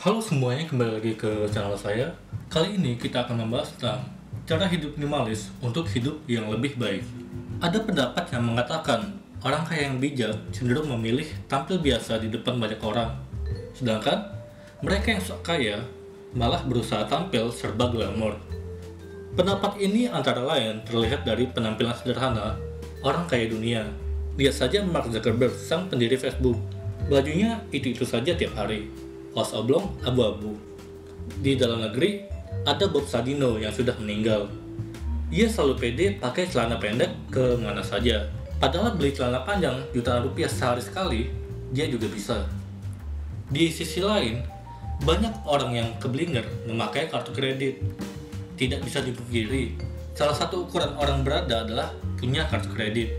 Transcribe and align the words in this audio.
Halo 0.00 0.16
semuanya, 0.16 0.64
kembali 0.64 0.96
lagi 0.96 1.12
ke 1.12 1.28
channel 1.52 1.76
saya. 1.76 2.08
Kali 2.48 2.80
ini 2.80 2.96
kita 2.96 3.20
akan 3.20 3.44
membahas 3.44 3.76
tentang 3.76 4.00
cara 4.48 4.64
hidup 4.64 4.96
minimalis 4.96 5.52
untuk 5.60 5.84
hidup 5.92 6.24
yang 6.24 6.48
lebih 6.48 6.72
baik. 6.80 7.04
Ada 7.60 7.84
pendapat 7.84 8.32
yang 8.32 8.48
mengatakan 8.48 9.20
orang 9.44 9.60
kaya 9.68 9.92
yang 9.92 10.00
bijak 10.00 10.32
cenderung 10.56 10.88
memilih 10.88 11.28
tampil 11.52 11.84
biasa 11.84 12.16
di 12.16 12.32
depan 12.32 12.56
banyak 12.56 12.80
orang. 12.80 13.12
Sedangkan 13.76 14.24
mereka 14.80 15.12
yang 15.12 15.20
sok 15.20 15.44
kaya 15.44 15.84
malah 16.32 16.64
berusaha 16.64 17.04
tampil 17.04 17.52
serba 17.52 17.92
glamor. 17.92 18.40
Pendapat 19.36 19.84
ini 19.84 20.08
antara 20.08 20.40
lain 20.40 20.80
terlihat 20.88 21.28
dari 21.28 21.44
penampilan 21.44 21.92
sederhana 21.92 22.56
orang 23.04 23.28
kaya 23.28 23.52
dunia. 23.52 23.84
Lihat 24.40 24.64
saja 24.64 24.80
Mark 24.80 25.12
Zuckerberg, 25.12 25.52
sang 25.52 25.92
pendiri 25.92 26.16
Facebook. 26.16 26.56
Bajunya 27.12 27.60
itu-itu 27.68 28.08
saja 28.08 28.32
tiap 28.32 28.56
hari. 28.56 29.09
Kaos 29.30 29.54
oblong 29.54 29.94
abu-abu. 30.02 30.58
Di 31.38 31.54
dalam 31.54 31.86
negeri, 31.86 32.26
ada 32.66 32.90
Bob 32.90 33.06
Sadino 33.06 33.56
yang 33.62 33.70
sudah 33.70 33.94
meninggal. 34.02 34.50
Ia 35.30 35.46
selalu 35.46 35.74
pede 35.78 36.06
pakai 36.18 36.50
celana 36.50 36.82
pendek 36.82 37.30
ke 37.30 37.54
mana 37.62 37.78
saja. 37.78 38.26
Padahal 38.58 38.98
beli 38.98 39.14
celana 39.14 39.46
panjang 39.46 39.78
jutaan 39.94 40.26
rupiah 40.26 40.50
sehari 40.50 40.82
sekali, 40.82 41.30
dia 41.70 41.86
juga 41.86 42.10
bisa. 42.10 42.42
Di 43.46 43.70
sisi 43.70 44.02
lain, 44.02 44.42
banyak 45.06 45.46
orang 45.46 45.78
yang 45.78 45.88
keblinger 46.02 46.42
memakai 46.66 47.06
kartu 47.06 47.30
kredit. 47.30 47.78
Tidak 48.58 48.82
bisa 48.82 49.00
dipungkiri, 49.00 49.78
salah 50.12 50.34
satu 50.34 50.66
ukuran 50.66 50.92
orang 50.98 51.22
berada 51.22 51.62
adalah 51.62 51.94
punya 52.18 52.44
kartu 52.50 52.68
kredit. 52.74 53.14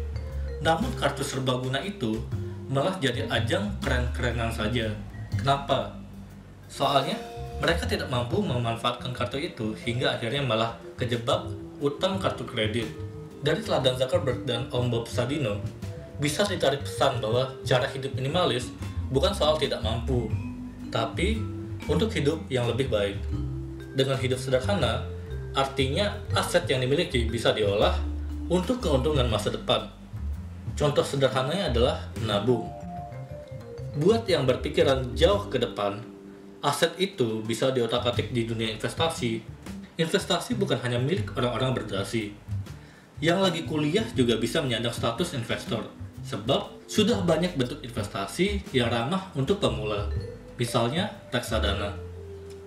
Namun 0.59 0.91
kartu 0.99 1.23
serbaguna 1.23 1.79
itu 1.81 2.19
malah 2.67 2.99
jadi 2.99 3.25
ajang 3.31 3.79
keren-kerenan 3.79 4.51
saja. 4.51 4.91
Kenapa? 5.39 6.00
Soalnya 6.71 7.19
mereka 7.59 7.83
tidak 7.83 8.07
mampu 8.07 8.39
memanfaatkan 8.39 9.11
kartu 9.11 9.43
itu 9.43 9.75
hingga 9.83 10.15
akhirnya 10.15 10.39
malah 10.39 10.79
kejebak 10.95 11.51
utang 11.83 12.15
kartu 12.15 12.47
kredit. 12.47 12.87
Dari 13.43 13.59
teladan 13.59 13.99
Zuckerberg 13.99 14.47
dan 14.47 14.71
Om 14.71 14.87
Bob 14.87 15.05
Sadino, 15.11 15.59
bisa 16.23 16.47
ditarik 16.47 16.87
pesan 16.87 17.19
bahwa 17.19 17.51
cara 17.67 17.91
hidup 17.91 18.15
minimalis 18.15 18.71
bukan 19.11 19.35
soal 19.35 19.59
tidak 19.59 19.83
mampu, 19.83 20.31
tapi 20.87 21.43
untuk 21.91 22.13
hidup 22.15 22.39
yang 22.47 22.71
lebih 22.71 22.87
baik. 22.87 23.19
Dengan 23.91 24.15
hidup 24.15 24.39
sederhana, 24.39 25.03
artinya 25.51 26.15
aset 26.31 26.63
yang 26.71 26.79
dimiliki 26.79 27.27
bisa 27.27 27.51
diolah 27.51 27.99
untuk 28.47 28.79
keuntungan 28.79 29.27
masa 29.27 29.51
depan. 29.51 29.91
Contoh 30.79 31.03
sederhananya 31.03 31.73
adalah 31.73 31.97
menabung. 32.23 32.63
Buat 33.99 34.23
yang 34.29 34.47
berpikiran 34.47 35.11
jauh 35.17 35.51
ke 35.51 35.59
depan, 35.59 35.99
aset 36.61 36.93
itu 37.01 37.41
bisa 37.41 37.73
diotak-atik 37.73 38.29
di 38.29 38.45
dunia 38.45 38.69
investasi. 38.69 39.41
Investasi 39.97 40.55
bukan 40.57 40.77
hanya 40.85 41.01
milik 41.01 41.33
orang-orang 41.33 41.73
berdasi. 41.73 42.33
Yang 43.21 43.39
lagi 43.41 43.61
kuliah 43.69 44.05
juga 44.17 44.37
bisa 44.37 44.61
menyandang 44.61 44.93
status 44.93 45.37
investor, 45.37 45.85
sebab 46.25 46.81
sudah 46.89 47.21
banyak 47.21 47.53
bentuk 47.53 47.81
investasi 47.85 48.65
yang 48.73 48.89
ramah 48.89 49.29
untuk 49.37 49.61
pemula. 49.61 50.09
Misalnya 50.57 51.13
reksadana. 51.29 51.97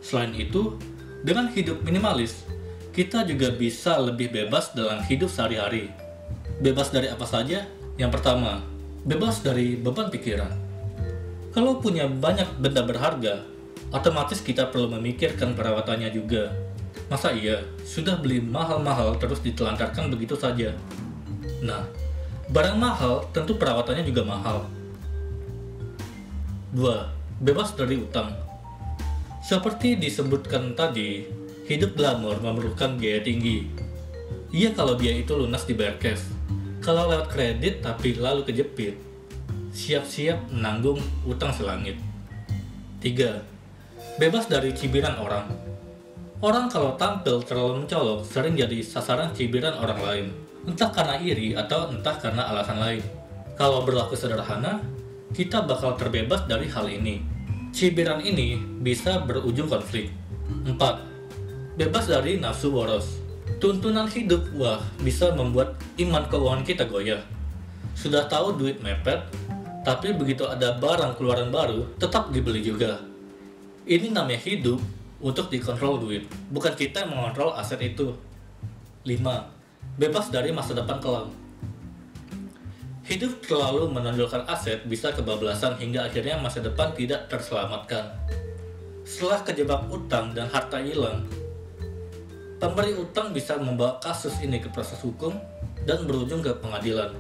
Selain 0.02 0.30
itu, 0.34 0.78
dengan 1.22 1.50
hidup 1.50 1.82
minimalis, 1.82 2.46
kita 2.94 3.26
juga 3.26 3.50
bisa 3.50 3.98
lebih 3.98 4.30
bebas 4.30 4.74
dalam 4.74 5.02
hidup 5.06 5.26
sehari-hari. 5.26 5.90
Bebas 6.62 6.94
dari 6.94 7.10
apa 7.10 7.26
saja? 7.26 7.66
Yang 7.98 8.10
pertama, 8.18 8.62
bebas 9.02 9.42
dari 9.42 9.74
beban 9.74 10.10
pikiran. 10.10 10.54
Kalau 11.54 11.78
punya 11.78 12.06
banyak 12.06 12.58
benda 12.58 12.82
berharga, 12.82 13.53
otomatis 13.94 14.42
kita 14.42 14.74
perlu 14.74 14.90
memikirkan 14.98 15.54
perawatannya 15.54 16.10
juga. 16.10 16.50
Masa 17.06 17.30
iya, 17.30 17.62
sudah 17.86 18.18
beli 18.18 18.42
mahal-mahal 18.42 19.14
terus 19.22 19.38
ditelantarkan 19.38 20.10
begitu 20.10 20.34
saja? 20.34 20.74
Nah, 21.62 21.86
barang 22.50 22.74
mahal 22.74 23.22
tentu 23.30 23.54
perawatannya 23.54 24.02
juga 24.02 24.26
mahal. 24.26 24.66
2. 26.74 27.38
Bebas 27.38 27.78
dari 27.78 28.02
utang. 28.02 28.34
Seperti 29.46 29.94
disebutkan 29.94 30.74
tadi, 30.74 31.22
hidup 31.70 31.94
glamor 31.94 32.42
memerlukan 32.42 32.98
biaya 32.98 33.22
tinggi. 33.22 33.70
Iya 34.50 34.74
kalau 34.74 34.98
biaya 34.98 35.22
itu 35.22 35.38
lunas 35.38 35.62
dibayar 35.70 35.94
cash. 36.02 36.26
Kalau 36.82 37.06
lewat 37.06 37.30
kredit 37.30 37.78
tapi 37.78 38.18
lalu 38.18 38.42
kejepit, 38.42 38.98
siap-siap 39.70 40.50
menanggung 40.50 40.98
utang 41.26 41.54
selangit. 41.54 41.94
3. 42.98 43.53
Bebas 44.14 44.46
dari 44.46 44.70
cibiran 44.70 45.18
orang. 45.18 45.42
Orang 46.38 46.70
kalau 46.70 46.94
tampil 46.94 47.42
terlalu 47.42 47.82
mencolok 47.82 48.22
sering 48.22 48.54
jadi 48.54 48.78
sasaran 48.78 49.34
cibiran 49.34 49.74
orang 49.74 49.98
lain, 50.06 50.26
entah 50.70 50.86
karena 50.94 51.18
iri 51.18 51.58
atau 51.58 51.90
entah 51.90 52.14
karena 52.22 52.46
alasan 52.46 52.78
lain. 52.78 53.02
Kalau 53.58 53.82
berlaku 53.82 54.14
sederhana, 54.14 54.78
kita 55.34 55.66
bakal 55.66 55.98
terbebas 55.98 56.46
dari 56.46 56.70
hal 56.70 56.86
ini. 56.86 57.26
Cibiran 57.74 58.22
ini 58.22 58.54
bisa 58.86 59.18
berujung 59.18 59.66
konflik. 59.66 60.14
4. 60.62 60.78
Bebas 61.74 62.06
dari 62.06 62.38
nafsu 62.38 62.70
boros. 62.70 63.18
Tuntunan 63.58 64.06
hidup 64.06 64.46
wah 64.54 64.78
bisa 65.02 65.34
membuat 65.34 65.74
iman 65.98 66.22
keuangan 66.30 66.62
kita 66.62 66.86
goyah. 66.86 67.26
Sudah 67.98 68.30
tahu 68.30 68.54
duit 68.62 68.78
mepet, 68.78 69.26
tapi 69.82 70.14
begitu 70.14 70.46
ada 70.46 70.78
barang 70.78 71.18
keluaran 71.18 71.50
baru, 71.50 71.98
tetap 71.98 72.30
dibeli 72.30 72.62
juga. 72.62 73.13
Ini 73.84 74.16
namanya 74.16 74.40
hidup 74.40 74.80
untuk 75.20 75.52
dikontrol 75.52 76.00
duit, 76.00 76.24
bukan 76.48 76.72
kita 76.72 77.04
yang 77.04 77.12
mengontrol 77.12 77.52
aset 77.52 77.76
itu. 77.84 78.16
5. 79.04 79.20
Bebas 80.00 80.32
dari 80.32 80.48
masa 80.56 80.72
depan 80.72 80.96
kelam. 81.04 81.28
Hidup 83.04 83.44
terlalu 83.44 83.92
menonjolkan 83.92 84.48
aset 84.48 84.88
bisa 84.88 85.12
kebablasan 85.12 85.76
hingga 85.76 86.08
akhirnya 86.08 86.40
masa 86.40 86.64
depan 86.64 86.96
tidak 86.96 87.28
terselamatkan. 87.28 88.08
Setelah 89.04 89.44
kejebak 89.44 89.84
utang 89.92 90.32
dan 90.32 90.48
harta 90.48 90.80
hilang, 90.80 91.28
pemberi 92.56 92.96
utang 92.96 93.36
bisa 93.36 93.60
membawa 93.60 94.00
kasus 94.00 94.32
ini 94.40 94.64
ke 94.64 94.72
proses 94.72 94.96
hukum 95.04 95.36
dan 95.84 96.08
berujung 96.08 96.40
ke 96.40 96.56
pengadilan. 96.56 97.12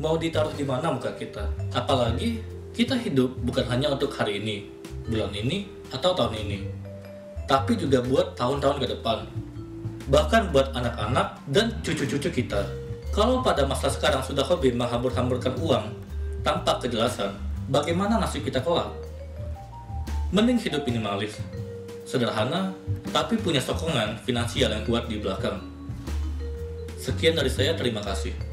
Mau 0.00 0.16
ditaruh 0.16 0.56
di 0.56 0.64
mana 0.64 0.88
muka 0.88 1.12
kita? 1.20 1.44
Apalagi 1.76 2.40
kita 2.72 2.96
hidup 2.96 3.36
bukan 3.44 3.68
hanya 3.68 3.92
untuk 3.92 4.08
hari 4.16 4.40
ini, 4.40 4.80
bulan 5.10 5.34
ini, 5.34 5.66
atau 5.90 6.14
tahun 6.14 6.38
ini, 6.46 6.58
tapi 7.50 7.74
juga 7.74 7.98
buat 8.00 8.38
tahun-tahun 8.38 8.78
ke 8.78 8.86
depan. 8.94 9.26
Bahkan 10.06 10.54
buat 10.54 10.70
anak-anak 10.74 11.38
dan 11.50 11.74
cucu-cucu 11.82 12.30
kita. 12.30 12.62
Kalau 13.10 13.42
pada 13.42 13.66
masa 13.66 13.90
sekarang 13.90 14.22
sudah 14.22 14.46
hobi 14.46 14.70
menghambur-hamburkan 14.70 15.58
uang 15.58 15.90
tanpa 16.46 16.78
kejelasan, 16.78 17.34
bagaimana 17.66 18.22
nasib 18.22 18.46
kita 18.46 18.62
kelak? 18.62 18.90
Mending 20.30 20.62
hidup 20.62 20.86
minimalis, 20.86 21.42
sederhana, 22.06 22.70
tapi 23.10 23.34
punya 23.34 23.58
sokongan 23.58 24.14
finansial 24.22 24.70
yang 24.70 24.86
kuat 24.86 25.10
di 25.10 25.18
belakang. 25.18 25.58
Sekian 27.02 27.34
dari 27.34 27.50
saya, 27.50 27.74
terima 27.74 27.98
kasih. 27.98 28.49